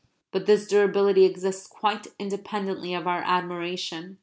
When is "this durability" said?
0.47-1.25